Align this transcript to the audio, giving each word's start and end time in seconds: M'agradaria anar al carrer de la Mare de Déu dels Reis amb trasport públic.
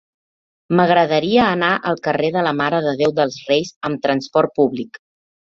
M'agradaria 0.77 1.43
anar 1.47 1.69
al 1.89 2.01
carrer 2.07 2.31
de 2.39 2.43
la 2.47 2.55
Mare 2.63 2.81
de 2.87 2.95
Déu 3.03 3.15
dels 3.21 3.39
Reis 3.51 3.71
amb 3.91 4.03
trasport 4.09 4.57
públic. 4.59 5.01